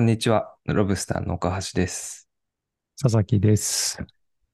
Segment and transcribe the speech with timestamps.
[0.00, 0.56] こんにちは。
[0.64, 2.26] ロブスターの岡橋です。
[2.98, 4.02] 佐々木です。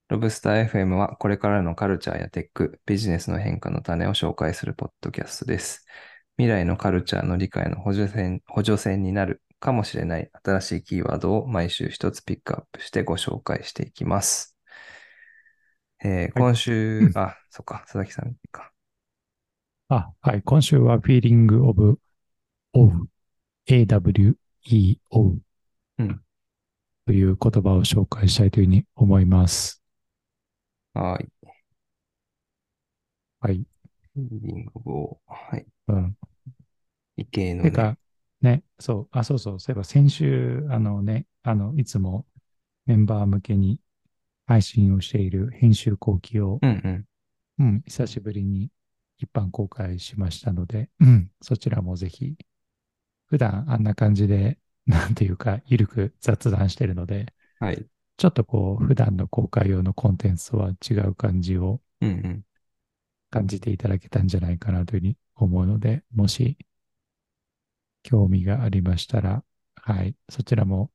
[0.09, 5.86] ロブスター FM はこれからのカルチャーやテック、ビジネスの変化の種を紹介するポッドキャストです。
[6.36, 14.57] 未来のカルチャーの理解の補助線補助線になるかもしれない新しいキーワードを毎週一つピックアップしてご紹介していきます。
[16.03, 18.72] えー今週、あ、そっか、佐々木さんか。
[19.90, 20.43] あ、はい。
[20.43, 21.46] 今週は Feeling
[24.66, 24.79] of
[25.11, 25.38] O A-W-E-O
[25.98, 26.20] うん
[27.06, 29.80] という言葉を紹介したいというふうに思います。
[30.92, 31.29] はい。
[33.39, 33.64] はい。
[34.16, 35.66] リングを、はい。
[35.86, 36.16] うん。
[37.16, 37.97] 異形のね、てか、
[38.41, 42.27] ね、そう、あ、そうそう、そういえば先週、あのね、あの、いつも
[42.86, 43.78] メンバー向けに
[44.47, 47.06] 配信をしている編集後期を、うん
[47.58, 47.64] うん。
[47.67, 48.70] うん、久しぶりに
[49.19, 52.36] 一般公開しましたので、うん、そちらもぜひ、
[53.27, 57.87] 普段あんな感じで、 なんていうか、ゆるく雑談してるので、はい。
[58.17, 61.81] ちょっとこう、普段の公開用のコンテンツとは違う感じを。
[63.31, 66.57] 感じていただけたんじゃないかなというふうに思うので、もし
[68.03, 70.91] 興味がありましたら、はい、そちらも、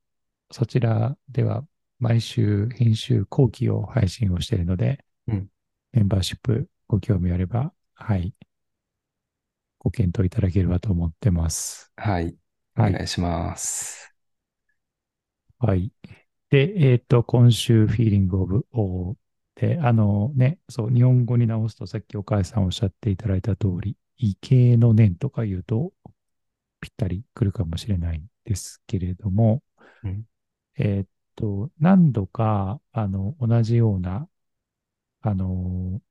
[0.50, 1.66] そちらでは
[2.00, 5.50] 毎週編集後期を配信をしているので、うん
[5.94, 8.34] メンバーシップご興味あれば、はい、
[9.84, 11.92] ご検討いただければと思ってます。
[11.96, 12.38] はい。
[12.78, 14.14] おはい願いします。
[15.58, 15.92] はい。
[16.50, 19.16] で、えっ、と、今週、Feeling of O
[19.56, 25.94] で、あのね、そう、日本語に直すと、さっきお母さんおっしゃっていただいた通り、異形の念とか言うと、
[26.82, 29.64] ぴったり来るかもしれないんですけれども、
[30.04, 30.26] うん
[30.78, 34.28] えっと、何度か、あの、同じような、
[35.22, 36.02] あの、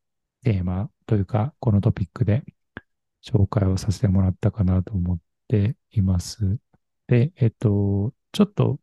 [0.43, 2.45] テーマというか、このトピックで
[3.25, 6.59] 紹介をさせてもらったかなと思っています。
[7.07, 8.79] で、えっと、ちょっと、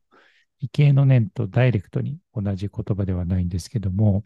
[0.59, 4.25] 異形の念とダイレクトに同じ言葉ではないんですけども、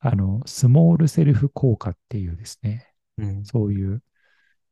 [0.00, 2.88] あの、スモールセルフ効果っていうですね、
[3.18, 3.44] うん。
[3.44, 4.02] そういう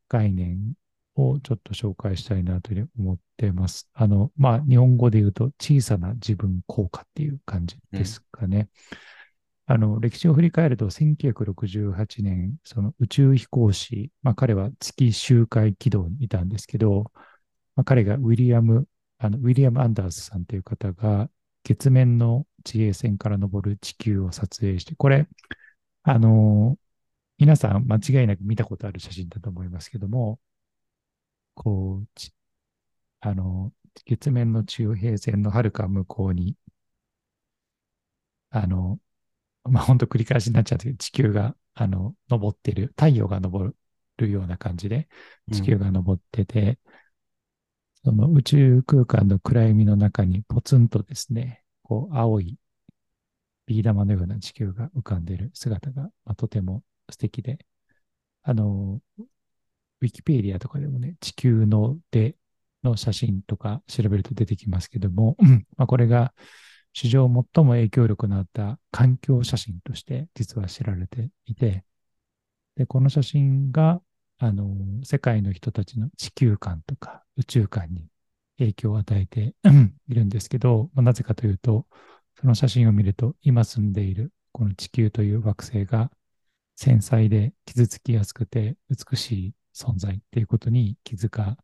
[0.09, 0.75] 概念
[1.15, 3.89] をちょっと紹介したいなというふうに思ってます。
[3.93, 8.69] あの、まあ、日本語で言うと小さな自分効果っていう感じですかね。
[9.71, 17.13] あの、歴史を振り返ると1968年、その宇宙飛行士、まあ彼は月周回軌道にいたんですけど、
[17.77, 21.31] まあ彼がウィリアム、あの、ウィリアム・アンダースさんという方が
[21.65, 25.29] 月面の地平線から昇る地球を撮影して、これ、
[26.05, 26.79] あの、
[27.39, 30.41] 皆さん間違いなく見たことある写真だと思いますけども、
[31.55, 32.33] こう、ち
[33.21, 33.73] あの、
[34.07, 36.57] 月面の中平線の遥か向こうに、
[38.51, 38.99] あの、
[39.71, 43.75] まあ、本当繰り返しになっちゃうけど、地球が、あの、昇ってる、太陽が昇
[44.19, 45.09] るような感じで、
[45.53, 46.79] 地球が昇ってて、
[48.05, 52.59] その宇宙空間の暗闇の中にポツンとですね、こう、青い
[53.67, 57.59] ビー玉のような地球が浮かんでいる姿が、まあ、とても素敵で、
[58.43, 59.01] あの、
[60.01, 62.35] ウィキペディアとかでもね、地球の出
[62.83, 65.67] の写真とか調べると出てきますけども、うん。
[65.77, 66.33] まあ、これが
[66.99, 71.85] 史上最も影響力のあった環境写真として実は知られていて、
[72.75, 74.03] で、この写真が、
[74.39, 74.67] あの、
[75.05, 78.09] 世界の人たちの地球観とか宇宙観に
[78.59, 79.55] 影響を与えて
[80.09, 81.87] いるんですけど、まあなぜかというと、
[82.41, 86.11] その写真を見ると、今住んでいるこの地球という惑星が
[86.75, 91.57] 繊細で傷つきやすくて美しい存在っていうことに気づか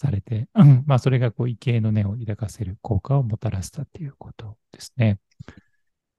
[0.00, 0.48] されて、
[0.86, 5.18] まあそれがこう異形の念を抱かせる効果をもたらしたっていうことですね。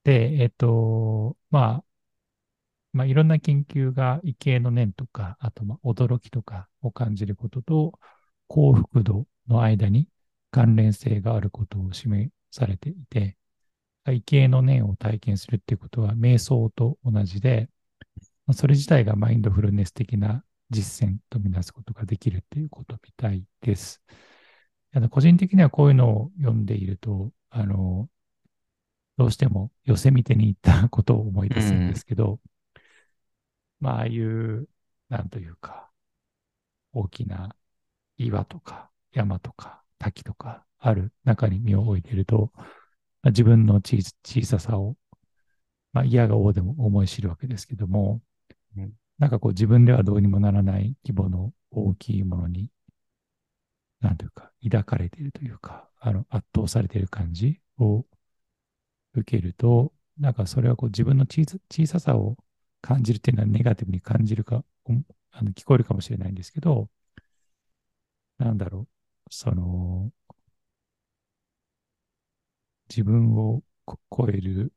[0.03, 1.83] で、えっと、まあ、
[2.93, 7.93] まあいろんな研究が異形の念とか、あとま驚きとかを感じることと
[8.47, 10.07] 幸福度の間に
[10.51, 13.35] 関連性があることを示されていて、
[14.11, 17.67] 異形の念を体験するっていうことは瞑想と同じで、
[18.53, 24.01] それ自体がマインドフルネス的な実践とみなすことができるっていうことみたいです。
[24.93, 28.09] あの個人的にはこういうのを読んでいると、あの、
[29.17, 32.39] どうしても寄せ見てに行ったことを思い出すんですけど、
[33.79, 34.67] まあ、ああいう、
[35.09, 35.89] なんというか、
[36.93, 37.55] 大きな
[38.17, 42.61] 岩とか山とか滝とかある中に身を置いていると、ま
[43.23, 44.01] あ自分の小
[44.45, 44.95] ささを、
[45.93, 48.21] まあ、嫌が王でも思い知るわけですけども、
[48.77, 52.71] うんなんかこう自分ではどうにもならない規模の大きいものに、
[53.99, 58.03] なんというか、抱かれているというか、あの、圧倒されている感じを
[59.13, 62.35] 受けると、なんかそれはこう自分の小さ小ささを
[62.81, 64.63] 感じるっていうのはネガティブに感じるか、
[65.31, 66.89] あの聞こえるかもしれないんですけど、
[68.39, 68.87] なんだろう、
[69.29, 70.11] その、
[72.89, 73.61] 自分を
[74.09, 74.73] 超える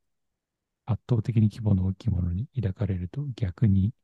[0.84, 3.94] 圧倒的に規模の大きいものに抱かれると逆に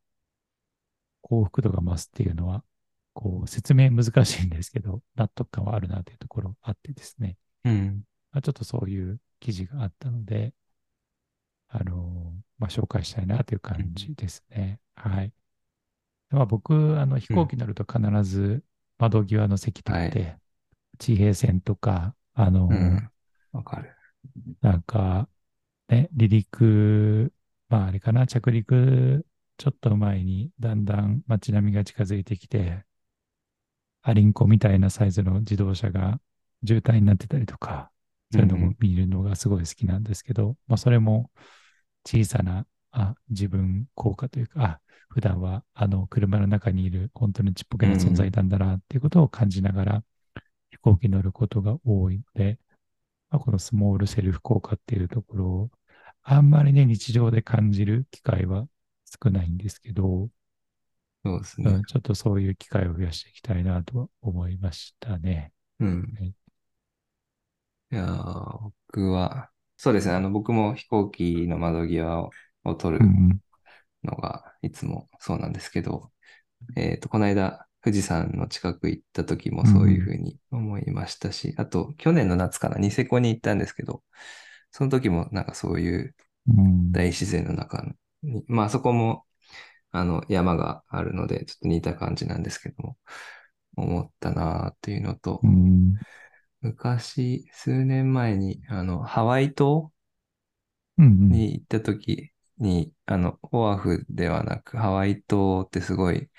[1.22, 2.64] 幸福度が増すっていうのは、
[3.12, 7.37] こう説明難しいんですけど、納得感はあるなというところあってですね。
[7.64, 8.05] うん。
[8.32, 10.55] まあ、ちょっとそういう記事があったので、
[11.69, 14.81] あの、まあ、紹介したいなという感じですね。
[14.94, 15.32] はい。
[16.31, 18.64] まあ、僕、あの、飛行機乗ると必ず
[18.99, 20.37] 窓際の席取って、は
[20.99, 23.11] 地平線とか、あの、うん。
[23.52, 23.94] わかる。
[24.61, 25.28] なんか、
[25.88, 27.32] ね、離陸、
[27.69, 29.26] まああれかな、着陸
[29.61, 32.83] ちょっと前にだんだん街並みが近づいてきて、
[34.01, 36.19] アリンコみたいなサイズの自動車が
[36.67, 37.91] 渋滞になってたりとか、
[38.33, 41.31] そういうのも見るのがすごい好きなんですけど、まあそれも
[42.07, 44.81] 小さな、あ、自分効果というか、あ、
[45.11, 50.05] 普段はあの車の中にいる本当にちっぽけな存在なんだなっていうことを感じながら
[50.71, 52.59] 飛行機に乗ることが多いので、
[53.29, 55.71] まあ、このスモールセルフ効果っていうところを
[56.23, 58.67] あんまりね、日常で感じる機会は
[59.23, 60.31] 少ないんですけど、
[61.25, 61.85] そうですねうん。
[61.87, 65.53] ちょっとそういう機会を増やしていきたいなとは思いましたね。
[65.81, 66.35] うんはい。
[67.93, 68.59] いやー
[68.89, 70.15] 僕は、そうですね。
[70.15, 72.31] あの、僕も飛行機の窓際を
[72.62, 73.41] を撮るうん
[74.05, 76.13] のがいつもそうなんですけど、
[76.77, 84.03] えっと、この間、富士山の近く行った時もそういうふうに思いましたし、あと、去年の夏かな、ニセコに行ったんですけど、
[84.73, 86.17] その時もなんかそういう
[86.47, 87.95] うん大自然の中に、
[88.49, 89.26] まあそこも、
[89.93, 92.99] あの、山があるので、ちょっと似た感じなんですけども、
[93.76, 96.00] 思ったなーっていうのとう、ん。
[96.62, 99.93] 昔、数年前に、あの、ハワイ島
[100.99, 101.20] うんうん。
[101.28, 106.31] に行った時に、あの、オアフではなく、ハワイ島ってすごい、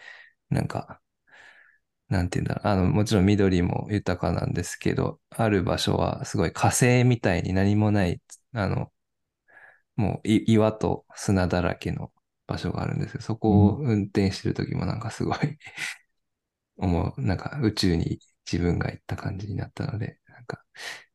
[0.50, 1.02] なんか、
[2.10, 8.22] なんていうんだろう、あの、もちろん緑も豊かなんですけど、ある場所はすごい火星みたいに何もない、
[8.54, 8.92] あの、
[10.02, 12.12] もうい岩と砂だらけの
[12.48, 13.22] 場所があるんですよ。
[13.22, 15.38] そこを運転してる時もなんかすごい
[16.78, 18.20] 思う、なんか宇宙に
[18.52, 20.64] 自分が行った感じになったので、なんか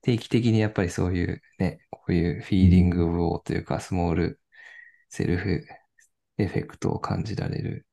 [0.02, 4.40] 定期的にやっぱりそういうね、こういうフィーリングウォーというか、スモール
[5.10, 5.64] セルフ
[6.38, 7.86] エフェクトを感じられる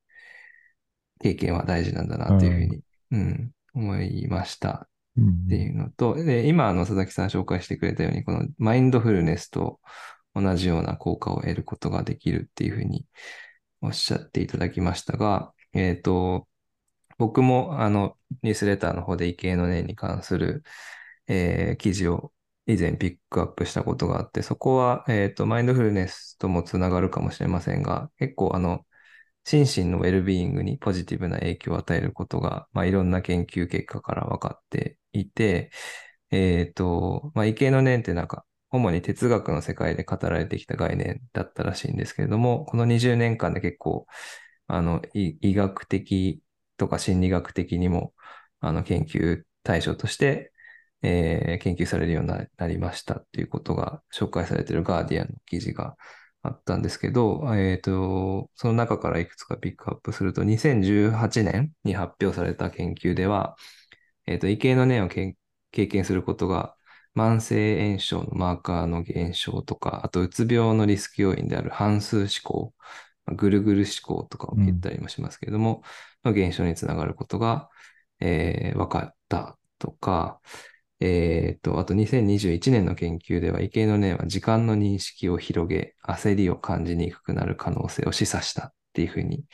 [1.20, 4.88] 経験は大事なんだなというふうに、うん、思いました。
[5.18, 5.30] うん。
[5.46, 9.80] っていうのと、で、今、あの、佐々木さん紹介してくれたように、このマインドフルネスと
[10.36, 13.06] 同じような効果を得ることができるっていうふうに
[13.82, 16.48] おっしゃっていただきましたが、えっと、
[17.18, 20.64] 僕も、あの、ニュースレターの方で異形の念に関する、
[21.28, 22.34] えー記事を
[22.68, 28.86] 以前ピックアップしたことがあって、そこは、えっと、マインドフルネスともつながるかもしれませんが、結構、あの、
[29.46, 35.72] 心身のウェルビーイングにポジティブな影響を与えることが、まあ、いろんな研究結果から分かっていて、
[36.32, 44.08] えっと、まあ、異形の念ってなんか、主に哲学の世界で語られてきた概念だったらしいんですけれども、この20年間で結構、
[44.68, 46.42] あの、医学的
[46.78, 48.14] とか心理学的にも、
[48.60, 50.52] あの、研究対象として、
[51.02, 55.96] えー研究されるようになりましたっていうことが紹介されているガーディアンの記事が
[56.42, 63.56] あったんですけど、えっと、その中からいくつかピックアップすると、2018年に発表された研究では、
[64.26, 65.36] えっと、異形の念を経
[65.88, 66.76] 験することが、
[67.16, 72.74] 慢性炎症のマーカーの減少とか、あと、うつ病のリスク要因である半数思考、
[73.28, 75.84] ぐるぐる思考とかを言ったりもしますけれども、
[76.24, 77.70] の減少につながることが、
[78.20, 80.42] えー分かったとか、
[81.00, 89.46] えっと、あと2021年の研究では、異形の念は時間の認識を広げ、焦りを感じにくくなる可能性を示唆したっていうふうに、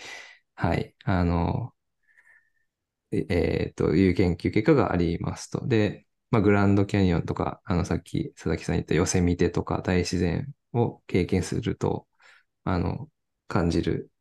[0.55, 1.73] はい、あの、
[3.11, 5.65] ええーという研究結果がありますと。
[5.67, 12.07] で、まあ、グランドキャニオンとか、あの、さっき佐々木さん言ったヨセミテとか大自然を経験すると、
[12.65, 13.09] あの、
[13.47, 14.11] 感じる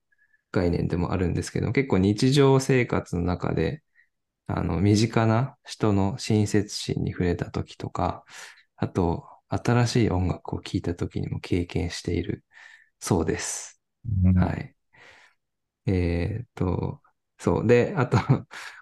[0.52, 3.82] 概念でもあるんですけど、結構日常生活の中で、
[4.46, 8.24] あの、身近な人の親切心に触れた時とか、
[8.76, 12.44] あと、新しい音楽を聴いた時にも経験している
[13.00, 13.80] そうです。
[14.24, 14.74] うんはい。
[15.86, 17.02] えーっと、
[17.38, 17.66] そう。
[17.66, 18.18] で、あと、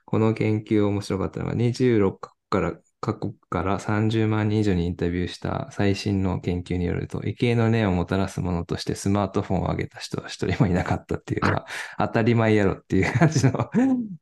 [0.04, 11.66] この研究面白かったのが、26カ国から、各国から30万人以上にインタビューした最新の研究によると、異形の念をもたらすものとしてスマートフォンを上げた人は一人もいなかったっていうのは、
[11.98, 13.70] 当たり前やろっていう感じの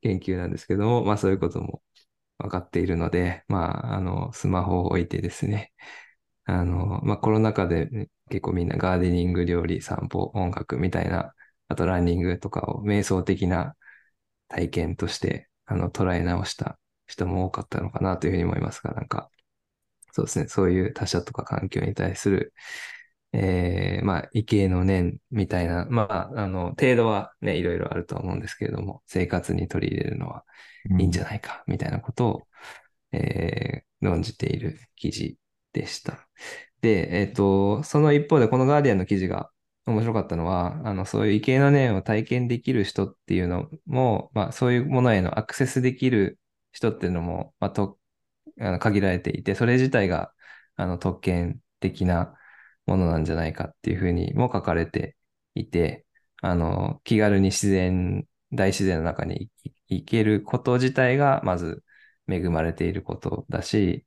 [0.03, 1.81] 研究なんですけども、まあそういうことも
[2.39, 5.73] 分かっているので、まあ、あの、スマホを置いてですね、
[6.45, 11.35] あの、まあコロナ禍でね結構みんなガーデニング、料理、散歩、音楽みたいな、
[11.69, 13.77] あとランニングとかを瞑想的な
[14.49, 16.79] 体験として、あの、捉え直した
[17.15, 19.31] 人も多かったのかなというふうに思いますが、なんか、
[20.13, 22.53] そうですね、そういう他者とか環境に対する、
[23.33, 26.03] えー、まあ、畏敬の念みたいな、ま
[26.37, 30.45] あ、あの、程度はね、いろいろあるとは思うんですけれども、生活に取り入れるのは
[30.99, 32.43] いいんじゃないか、みたいなことを、
[33.13, 35.37] えー、論じている記事
[35.73, 36.29] でした。
[36.81, 39.51] で、えっと、その一方で、このガーディアンの記事が
[39.87, 46.39] 面白かったのは、あの、そういう畏敬の念を体験できる人っていうのも、まあ、そういうものへのアクセスできる
[46.75, 47.99] 人っていうのも、まあ、と、
[48.61, 50.33] あの限られていて、それ自体が、
[50.77, 52.37] あの、特権的な
[52.87, 55.17] ものなんじゃないかっていうふうにも書かれて
[55.55, 56.07] いて、
[56.43, 59.51] あの、気軽に自然、大自然の中に
[59.89, 61.85] 行けること自体が、まず
[62.29, 64.07] 恵まれていることだし、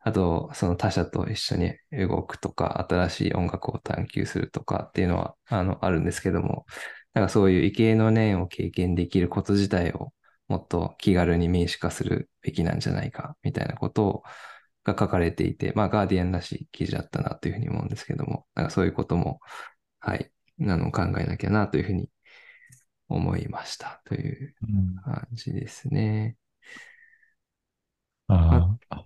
[0.00, 1.74] あと、その他者と一緒に
[2.08, 6.66] 動くとか、新しい音楽を探求するとかっていうのは、あの、あるんですけども、
[7.14, 10.12] なんかそういう畏敬の念を経験できること自体を
[10.48, 14.22] もっと気軽に民主化するべきなんじゃないか、みたいなこと
[14.84, 19.40] が書かれていて、まあ、ガーディアンらしい記事だったなというふうに思うんですけども、なんかそういうことも、
[20.00, 20.30] はい、
[20.62, 22.10] あの、考えなきゃなというふうに
[23.08, 26.36] 思いましたといううん感じですね。
[28.28, 29.04] ああ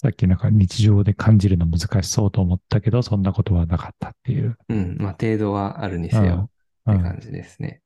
[0.00, 4.56] さっきなんか日常で感じるの難しそうと思ったけど、そんなことはなかったっていう。
[4.68, 6.50] うん、まあ、程度はあるにせよ
[6.86, 7.82] うんって感じですね。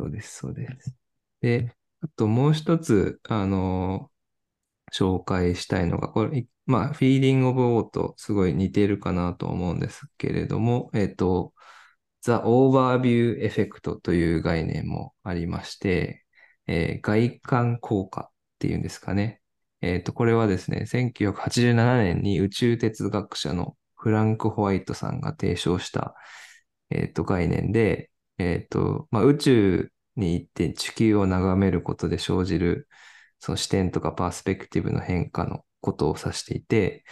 [0.00, 0.94] そうです、そうです。
[1.40, 4.10] で、あともう一つ、あの、
[4.94, 11.54] 紹介したいのが、これ、まあ、フィーリングオブオーとすごい似てるかなと思うんですけれども、えっと、
[12.22, 16.24] The Overview Effect という概念もありまして、
[16.66, 19.42] えー外観効果っていうんですかね。
[19.82, 26.14] えっと、これはですね、1987年に宇宙哲学者のフランク・ホワイトさんが提唱した、
[26.90, 28.10] えっと、概念で、
[28.42, 32.88] えっと、まあ、宇宙に行って地球を眺めることで生じる、
[33.38, 37.04] その視点とかパースペクティブの変化のことを指していて、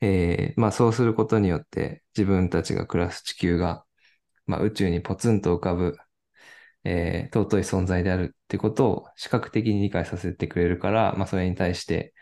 [0.00, 3.84] えーまあそうすることによって自分たちが暮らす地球が、
[4.46, 5.98] まあ宇宙にポツンと浮かぶ、
[6.84, 12.14] えー尊い存在であるってことを視覚的に理解させてくれるから、まあそれに対して、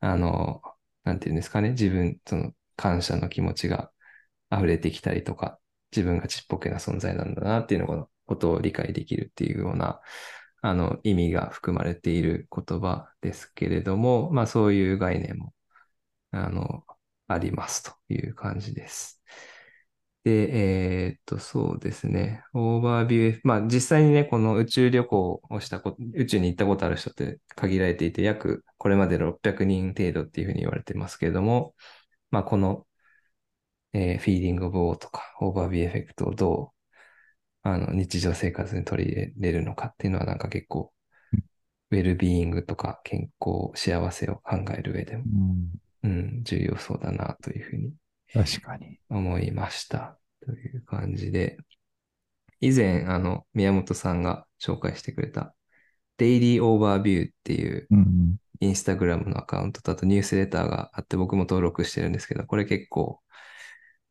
[0.00, 0.62] あの、
[1.04, 3.92] なんていうんですかね、自分、その感謝の気持ちが
[4.52, 5.60] 溢れてきたりとか、
[5.94, 10.00] 自分がちっぽけな存在なんだなっていうのことを理解できるっていうような、
[10.62, 15.54] あの、意味が含まれている言葉ですけれども、まあそういう概念も、
[16.32, 16.84] あの、
[17.28, 19.22] ありますという感じです。
[20.24, 22.44] で、えーっと、そうですね。
[22.54, 31.74] オーバービュー、まあ実際にね、この宇宙旅行をしたこと、宇宙に行ったことある人って限られていて、約これまで600人程度っていうふうに言われてますけれども、
[32.30, 32.86] まあこの、
[33.92, 36.72] えー feeling of awe とか、 overview effect をど
[37.64, 40.92] う、あの、日常生活に取り入れれるのかっていうのはなんか結構、
[41.90, 45.24] ウェルビーイングとか健康、幸せを考える上でも
[46.02, 47.92] う、ん、うん、重要そうだなというふうに
[48.32, 48.98] 確かに。
[49.10, 50.18] 思いました。
[50.44, 51.58] という感じで、
[52.60, 55.54] 以前、あの、宮本さんが紹介してくれた、
[56.16, 63.20] Daily Overview っていううん、インスタグラムのアカウントとあとニュースレターがあって僕も登録してるんですけど、これ結構、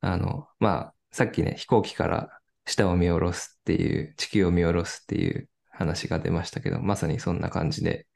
[0.01, 8.07] あの、まあ、さっきね、飛行機から下を見下ろすっていう、地球を見下ろすっていう話が出ましたけど、まさにそんな感じで、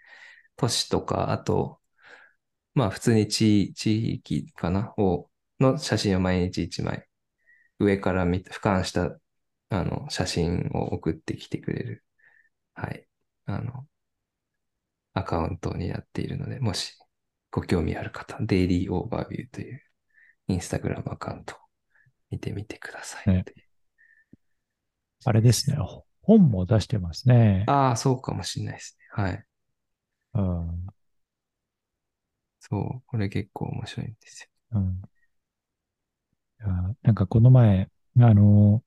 [0.57, 1.81] 都市とか、あと、
[2.73, 7.07] まあ普通に地地域かなを、の写真を毎日1枚、
[7.79, 9.19] 上から見、俯瞰した、
[9.69, 12.05] あの、写真を送ってきてくれる、
[12.75, 13.07] はい、
[13.47, 13.87] あの、
[15.15, 16.95] アカウントになっているので、もし
[17.51, 19.81] ご興味ある方、デイリーオーバービューという
[20.49, 21.55] インスタグラムアカウント
[22.35, 23.29] 見てみてください。
[23.29, 23.45] ね
[25.23, 25.77] あれですね。
[26.21, 27.65] 本も出してますね。
[27.67, 29.23] ああ、そうかもしれないですね。
[29.23, 29.45] はい。
[30.33, 30.85] うん
[32.59, 35.01] そう、これ結構面白いんですうん
[37.03, 37.89] なんかこの前、
[38.19, 38.83] あの、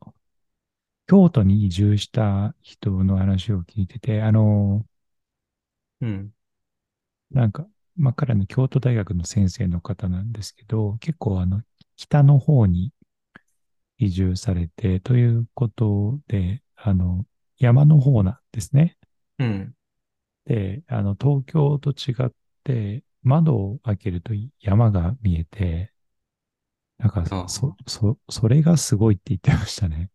[1.08, 4.84] 京都に移住した人の話を聞いてて、あの、
[6.00, 6.06] よ。
[6.06, 6.32] うん。
[7.30, 11.62] なんか、まあ、彼の京都大学の先生の方なんですけど、結構あの、
[11.96, 12.92] 北の方に
[13.98, 17.26] 移住されて、ということで、あの、
[17.58, 18.96] 山の方なんですね。
[19.38, 19.74] うん。
[20.44, 22.30] で、あの、東京と違っ
[22.64, 25.92] て、窓を開けると山が見えて、
[26.98, 30.10] なんかああ、そ、そ、それがすごいって言ってましたね。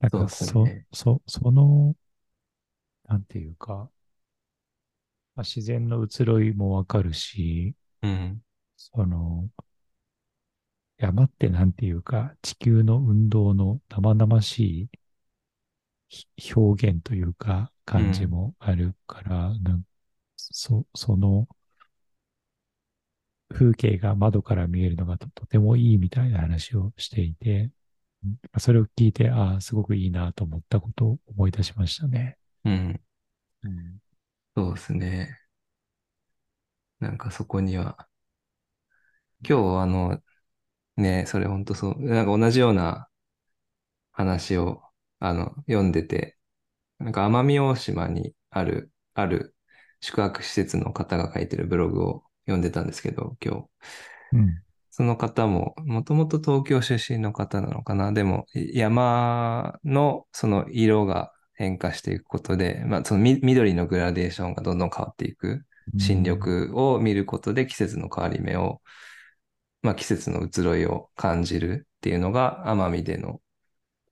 [0.00, 1.94] なんか、そ、ねそ、その、
[3.08, 3.90] なんていうか、
[5.34, 8.42] まあ、自然の移ろいもわかるし、うん。
[8.76, 9.48] その、
[10.96, 14.90] 山ってなんていうか、地球の運動の生々しい
[16.08, 19.84] ひ表現というか、感じもあるから、なん
[20.36, 21.48] そ、その
[23.50, 27.70] 風景が窓から見えるのがととてもいいみたいな話をしていて、
[28.24, 32.38] うんそれを聞いて、ああ、すごくいいなと思ったことを思い出しましたね。
[32.64, 33.00] うん。
[33.62, 33.98] うん
[34.56, 35.38] そうですね。
[37.00, 38.08] なんかそこには、
[39.48, 40.22] 今日あの、
[40.96, 43.08] ね、それ本当そう、なんか同じような
[44.12, 44.82] 話を、
[45.18, 46.36] あの、読んでて、
[46.98, 49.54] なんか奄美大島にある、ある
[50.00, 53.68] 宿泊施設の方が書いてるブログを読んでたんですけど、今日。
[54.32, 54.62] うん。
[54.90, 58.12] その方も、もともと東京出身の方なのかな。
[58.12, 65.64] でも、山のその色が変化していくことで、まあ、そのみ緑のグラデーションがどんどん変わっていく。
[65.96, 68.82] 新緑を見ることで季節の変わり目を、
[69.82, 73.40] まあ季節の移ろいを感じるっていうのが奄美での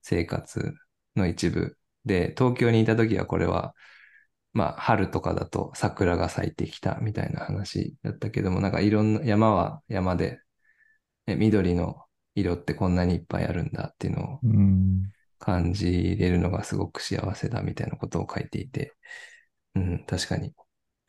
[0.02, 0.74] 生活
[1.16, 3.74] の一部で、東京にいた時はこれは、
[4.52, 10.40] まあ春とかだと桜が咲いてきたみたいな話だったけども、なんかいろんな山は山で、
[11.26, 15.02] え緑の色ってこんなにいっぱいあるんだっていうのをうん。
[15.40, 18.92] 感じれるのがすごく幸せだみたいなことを書いていて、
[19.74, 20.52] うん、確かに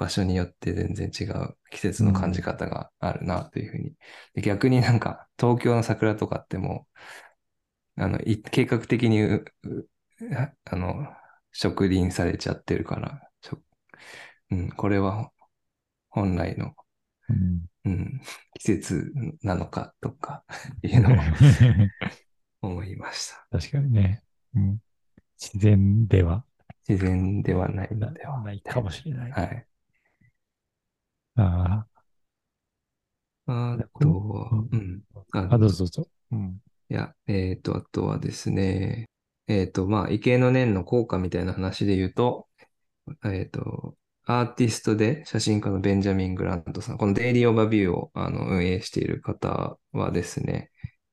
[0.01, 3.93] 場所によって全然違う季節の感じ方があるなというふうに。
[4.33, 6.87] で逆になんか東京の桜とかっても
[7.97, 9.87] う、あの、い計画的にう、う
[10.65, 11.07] あの、
[11.51, 13.21] 植林されちゃってるから、
[14.49, 15.29] うん、これは
[16.09, 16.73] 本来の、
[17.29, 18.21] うんうん、
[18.55, 20.43] 季節なのかとか
[20.81, 21.17] いうのを
[22.63, 23.47] 思いました。
[23.51, 24.23] 確かにね。
[24.55, 24.79] うん。
[25.39, 26.43] 自然では
[26.89, 28.41] 自然ではないなのでは。
[28.41, 29.31] ないかもしれない。
[29.31, 29.67] はい。
[31.35, 31.85] あ
[33.47, 35.01] あでとはこ、うん。
[35.33, 35.53] ああ。
[35.55, 36.07] あ、どうぞどうぞ。
[36.31, 36.61] うん。
[36.89, 39.09] いや、えっと、あとはですね、
[39.47, 42.47] えっと、まあ、畏敬の念の効果みたいな話で言うと、
[43.25, 50.71] えっと、アーティストで写真家のベンジャミン・グラントさん、このデイリーオーバービューをあの運営している方はですね、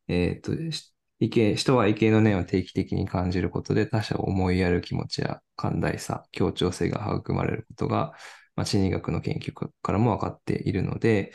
[0.09, 8.13] えっと、し畏敬人は畏敬の念を定期的に感じることで他者を思いやる気持ちや寛大さ、協調性が育まれることが、
[8.59, 11.33] まあ、心理学の研究からも分かっているので、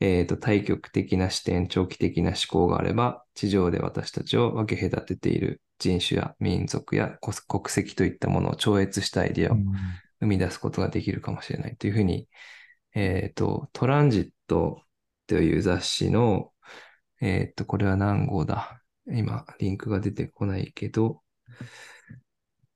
[0.00, 9.64] えっと、対極的な視点、長期的な思考があれば、地上で私たちを分け隔てている人種や民族や国国籍といったものを超越したアイデアをうん。
[10.18, 12.26] 生み出すことができるかもしれないというふうに、
[12.94, 14.82] えっと、トランジット
[15.26, 16.50] という雑誌の、
[17.20, 18.82] えっと、これは何号だ？
[19.06, 21.20] 今、リンクが出てこないけど、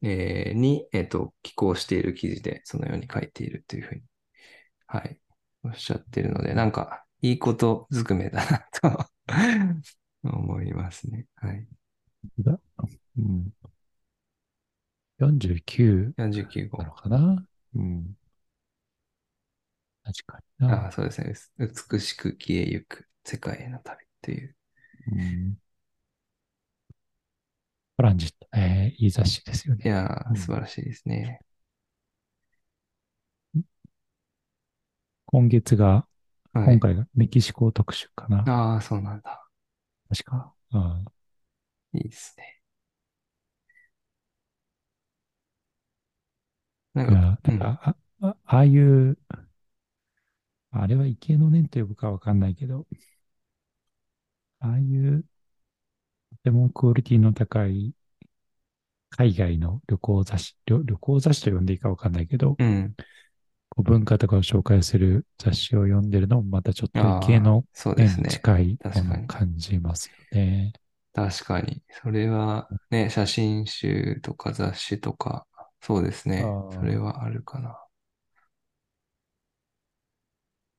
[0.03, 4.03] えーに、えっと、寄稿している記事でそのように書いているというふうに、
[4.87, 5.21] はい、
[5.65, 9.07] おっしゃっているので、なんか、いいことずくめだなと
[10.25, 11.27] 思いますね。
[11.37, 11.67] はい。
[12.39, 12.59] だ？
[13.19, 13.53] うん。
[15.19, 16.89] 49 49号な。
[16.89, 17.47] のかな？
[17.75, 18.17] うん。
[20.03, 20.85] 確かにな。
[20.85, 21.21] ああ、そうです
[21.59, 21.69] ね。
[21.91, 24.57] 美しく消えゆく世界への旅という。
[25.13, 25.59] うん。
[28.01, 29.85] トランジット、えーいい雑誌ですよね。
[29.85, 31.41] いやー、うん素晴らしいですね。
[35.27, 36.07] 今月が、
[36.53, 36.75] はい。
[36.75, 38.45] 今回がメキシコ特集かな。
[38.49, 39.47] ああ、そうなんだ。
[40.09, 40.55] 確か。
[40.73, 41.05] うん
[41.95, 42.61] いいですね。
[46.95, 49.17] なんか、なんか、ああああいう、
[50.73, 52.85] あれは畏敬の念と呼ぶかわかんないけど、
[54.61, 55.29] ああいう、と
[56.44, 57.94] てもクオリティの高い
[59.11, 62.94] 海外の旅行雑誌、旅旅行雑誌と呼んでいいかわかんないけど、うん。
[63.68, 68.29] こう文化とかを紹介する雑誌を読んでるのもまたちょっとあ畏敬のあ、そうで念にすね。
[68.29, 70.72] 近いも確かにのを感じますよね。
[71.12, 71.83] 確かに。
[72.03, 75.46] それはね、写真集とか雑誌とか、
[75.81, 77.76] そうですねそれはあるかな。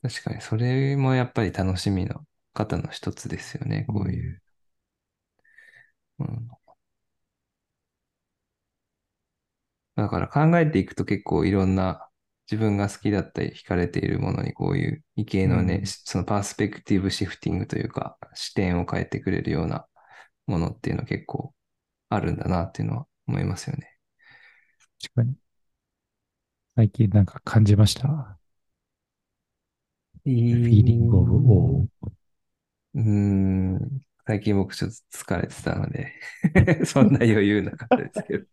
[0.02, 3.86] 確かに、それもやっぱり楽しみの方の一つですよね。
[3.88, 4.42] こういう。
[6.24, 6.48] うん
[9.96, 12.08] だから考えていくと結構いろんな
[12.50, 19.86] 自分が好きだったり惹かれているものにこういう異形のね、うんそのパースペクティブシフティングというか視点を変えてくれるような
[20.48, 21.54] ものっていうのは結構
[22.10, 23.98] あるんだなっていうのは思いますよね。
[25.02, 25.36] 確かに。
[26.76, 28.38] 最近なんか感じました？
[30.24, 32.12] フフィーリングオブオー。
[32.96, 34.02] うーん。
[34.28, 36.14] 最近僕ちょっと疲れてたので
[36.86, 38.46] そんな余裕なかったですけど。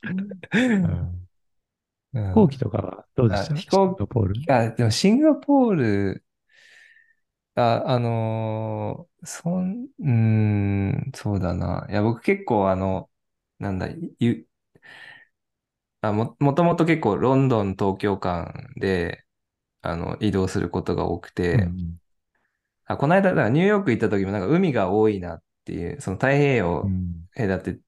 [0.82, 1.28] うん
[2.14, 3.54] うん飛行機とかはどうでした？
[3.54, 4.34] あ飛行シンガポール？
[4.48, 6.24] あ、でもシンガポール、
[7.54, 10.08] あ、あのーそん、うー
[11.08, 11.86] ん、そうだな。
[11.90, 13.10] いや、僕結構あの、
[13.58, 13.88] なんだ、
[14.20, 14.46] ゆ、
[16.00, 19.24] あ、も、もともと結構ロンドン、東京間で、
[19.82, 21.98] あの、移動することが多くて、うん
[22.86, 27.28] あ、この間、だからニューヨーク行った時もなんか海が多いなっていう、その太平う洋ん。
[27.36, 27.80] 隔て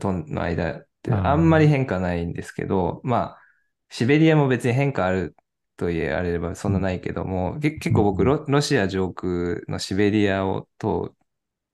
[0.00, 3.42] との間ってあんまり変化ないんですけど、まあ、
[3.90, 5.36] シベリアも別に変化ある
[5.76, 8.26] と言われればそんなないけども、け結構僕うん。
[8.26, 11.14] ロ、ロシア上空のシベリアを通っ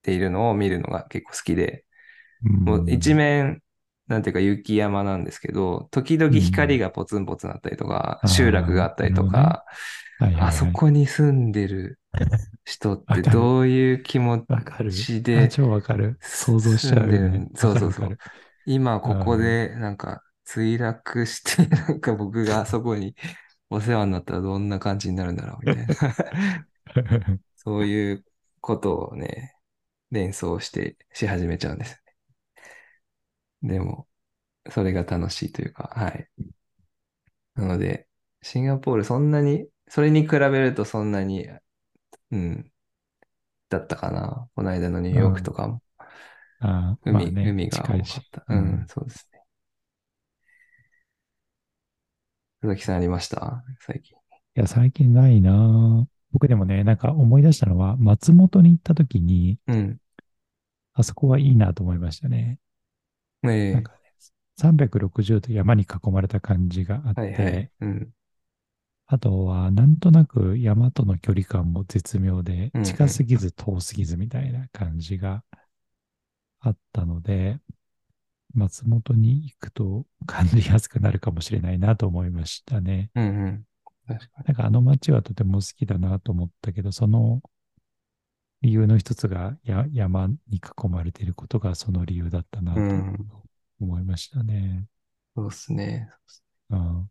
[0.03, 1.85] ているのを見るのが結構好きで、
[2.65, 3.63] もう一面、
[4.07, 9.65] なんていうか雪山なんですけど、時々光がポツンポツンあったりとか、うん集落があったりとか、は
[10.19, 10.49] いはいはい。
[10.49, 11.99] あそこに住んでる
[12.65, 14.43] 人ってどういう気持
[14.91, 16.17] ちで超わかる。
[16.21, 17.47] 想像しちゃうね。
[17.55, 18.17] そうそうそう。
[18.65, 23.15] 今ここでなんか墜落して、 なんか僕があそこに
[23.69, 25.93] お世話になったらどんな感じになるんだろうみたいな。
[27.27, 28.25] る そういう
[28.61, 29.55] ことをね、
[30.11, 32.01] 連想してし始めちゃうんです。
[33.67, 34.07] でも、
[34.69, 36.27] それが楽しいというか、はい。
[37.55, 38.07] なので、
[38.41, 41.47] シンガポールそんなに、それに比べるとそんなに、
[42.31, 42.71] うん、
[43.69, 44.47] だったかな。
[44.55, 45.81] この間のニューヨークとかも。
[46.59, 48.03] あー海、まあね海が多かっ。
[48.31, 48.45] た。
[48.47, 49.41] うん、そうですね。
[52.61, 53.63] 佐々木さんありました？
[53.81, 54.17] 最近。
[54.17, 54.19] い
[54.55, 59.99] や、最近ないなぁ僕でもね、なんか思い出したのは、松本に行った時に、うん。
[60.93, 62.57] あそこはいいなと思いましたね。
[63.43, 63.99] ええなんかね、
[64.57, 67.69] 360度山に囲まれた感じがあって、はいはい。
[67.81, 68.13] うん。
[69.07, 75.43] あとは、なんとなく山との距離感も絶妙でうんう、ん近すぎず遠すぎずみたいな感じが
[76.59, 77.59] あったので、
[78.55, 83.11] 松本に行くと感じやすくなるかもしれないなと思いましたね。
[83.15, 83.67] うんうん。
[84.07, 87.41] 確かなんかあの街はとても好きだなと思ったけど、その
[88.61, 92.79] 理由の一つがや山に囲まれていることがその理由だったなに。
[92.81, 92.83] とう
[93.23, 93.47] ん。
[93.81, 94.87] 思いましたね。
[95.35, 96.09] そうですね。
[96.69, 97.09] うん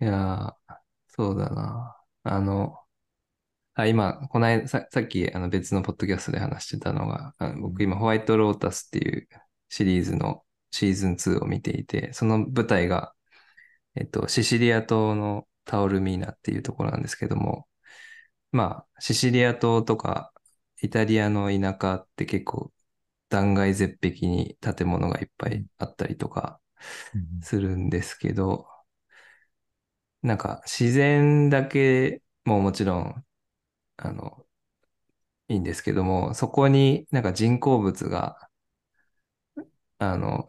[0.00, 0.74] いやー、
[1.08, 1.96] そうだな。
[2.22, 2.78] あの、
[3.74, 9.28] あ、今、この間、さ、さっきあの別のポッドキャストで話してたのが、あの僕今、ホワイトロータスっていう
[9.68, 13.14] シリーズのシーズン2を見ていて、その舞台が、
[13.96, 17.68] えっと、シシリア島のタオルミーナっていうところなんですけども、
[18.52, 20.32] まあ、シシリア島とか、
[20.82, 22.72] イタリアの田舎って結構
[23.30, 26.60] 断崖絶壁に建物がいっぱいあったりとか
[27.14, 28.66] うんするんですけど、
[30.22, 33.24] なんか自然だけももちろん、
[33.98, 34.46] あの、
[35.48, 38.48] いいんですけども、そこになんか人工物が、
[39.98, 40.46] あの、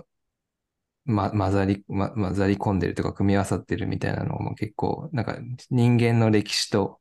[1.11, 5.37] ま、混ざり、ま、混ざり込んでるとか組み合わさってるみたいなのも結構、なんか
[5.69, 6.99] 人間の歴史と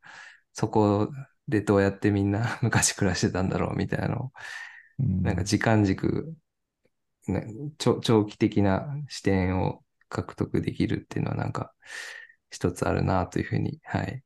[0.54, 1.10] そこ
[1.48, 4.32] でどうやってみんな 昔暮らしてたんだろうみたいなのを、
[5.00, 6.34] うんなんか時間軸、
[7.28, 7.46] ね
[7.78, 11.74] 長長期的な視点を獲得できるっていうのはなんか
[12.50, 14.22] 一つあるなというふうに、はい、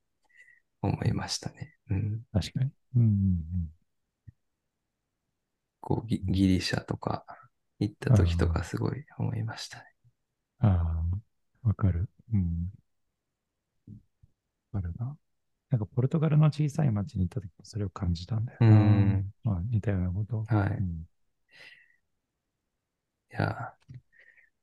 [0.82, 1.74] 思いましたね。
[1.90, 2.22] うん。
[2.32, 2.72] 確かに。
[2.96, 3.70] うんうん
[5.80, 7.24] こうギ、ギリシャとか
[7.84, 9.84] 行った時とかすごい思いましたね。
[10.62, 11.04] うん、あ
[11.62, 12.08] あ、わかる。
[12.32, 12.70] うん。
[14.72, 15.16] わかるな。
[15.70, 18.66] なんかポルトガルの小さい町に行った時もそれを感じたんだよな。
[18.66, 20.44] うんまあ、似たようなこと。
[20.44, 20.70] はい。
[20.70, 21.06] いうん
[23.34, 23.72] や、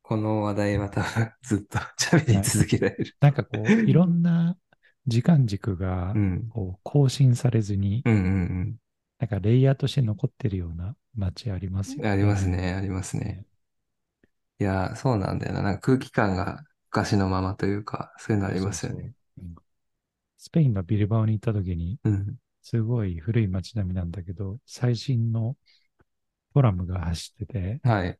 [0.01, 3.15] この話題は多分ずっと喋り続けられる。
[3.19, 4.57] なんかこう、いろんな
[5.07, 6.49] 時間軸がうん。
[6.49, 8.75] こう更新されずに、うんうん
[9.21, 12.05] なんかレイヤーとして残ってるような街ありますうん。
[12.05, 12.11] よね。
[12.11, 13.45] ありますね、ありますね。
[14.59, 15.61] いや、そうなんだよな。
[15.61, 18.97] なんか空気感が昔のままというか、そういうのありますよね。
[18.97, 19.55] そうそううん
[20.37, 22.37] スペインのビルバオに行った時に、うん。
[22.61, 25.57] すごい古い街並みなんだけど、最新の
[26.53, 28.19] トラムが走ってて、はい。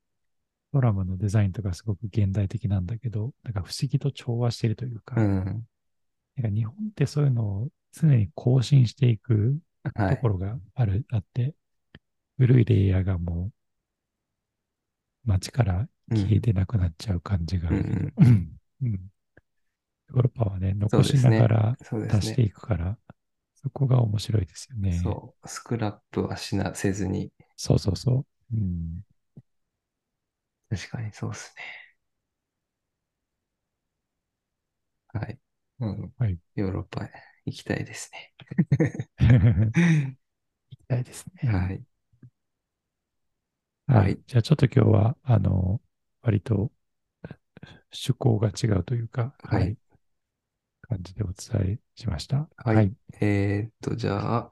[0.73, 5.65] トラムのデザインとかすごく現代的なんだけど、なんか不思議と調和しているというか、うん。
[6.35, 9.70] なんか日本ってそういうのを常に更新していくはい。
[10.07, 11.55] ところがある、あって、
[12.37, 13.53] 古いレイヤーがもう
[15.25, 18.13] 街から消えてなくなっちゃう感じがあうんうる。
[18.25, 18.59] ん。
[20.09, 22.27] ヨーロッパはね、残しながらそうですね。
[22.27, 22.97] 足していくから、
[23.55, 25.15] そこが面白いですよね。
[25.15, 25.47] そう。
[25.47, 27.31] スクラップはしな、せずに。
[27.55, 28.55] そうそうそう。
[28.55, 29.01] うん、
[30.69, 31.63] 確かにそうですね。
[35.19, 35.39] はい。
[35.79, 36.13] うん。
[36.17, 37.11] はいヨーロッパへ
[37.45, 38.33] 行きたいですね。
[40.71, 41.49] 行きたいですね。
[41.51, 41.83] はい。
[43.87, 44.21] ははいい。
[44.27, 45.81] じゃあちょっと今日は、あの、
[46.21, 46.71] 割と
[47.91, 49.77] 趣向が違うというか、はい
[50.87, 52.47] 感じでお伝えしました。
[52.57, 54.19] はいえーっと、じゃ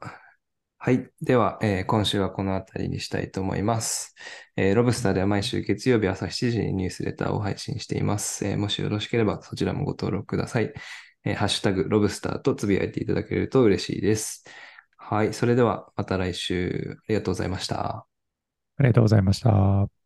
[0.78, 1.10] はい。
[1.22, 4.14] では、えー今週はこの辺りにしたいと思います。
[4.56, 8.46] えーロブスターでは毎週月曜日朝7時にニュースレターを配信しています。
[8.46, 10.72] えーもしよろしければそちらもご登録ください。
[11.24, 14.44] えーハッシュタグロブスターとつぶやいていただけると嬉しいです。
[14.96, 15.34] はい。
[15.34, 18.06] それではまた来週ありがとうございました。
[18.78, 19.99] ありがとうございました。